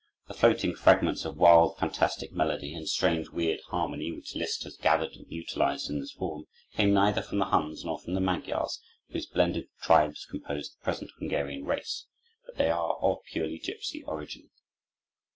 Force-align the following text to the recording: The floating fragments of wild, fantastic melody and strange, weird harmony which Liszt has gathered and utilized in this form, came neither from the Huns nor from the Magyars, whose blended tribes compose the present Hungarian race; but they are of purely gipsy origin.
The 0.27 0.33
floating 0.33 0.73
fragments 0.73 1.25
of 1.25 1.37
wild, 1.37 1.77
fantastic 1.77 2.31
melody 2.31 2.73
and 2.73 2.89
strange, 2.89 3.29
weird 3.29 3.59
harmony 3.67 4.11
which 4.11 4.33
Liszt 4.33 4.63
has 4.63 4.75
gathered 4.75 5.11
and 5.11 5.27
utilized 5.29 5.91
in 5.91 5.99
this 5.99 6.11
form, 6.11 6.45
came 6.73 6.91
neither 6.91 7.21
from 7.21 7.37
the 7.37 7.45
Huns 7.45 7.85
nor 7.85 7.99
from 7.99 8.15
the 8.15 8.19
Magyars, 8.19 8.81
whose 9.09 9.27
blended 9.27 9.67
tribes 9.83 10.25
compose 10.25 10.71
the 10.71 10.83
present 10.83 11.11
Hungarian 11.19 11.65
race; 11.65 12.07
but 12.47 12.55
they 12.57 12.71
are 12.71 12.95
of 12.99 13.19
purely 13.31 13.59
gipsy 13.59 14.01
origin. 14.01 14.49